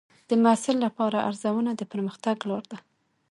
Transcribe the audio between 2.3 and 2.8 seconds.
لار ده.